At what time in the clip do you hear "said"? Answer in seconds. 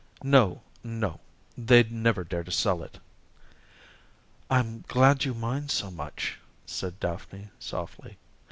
6.65-6.99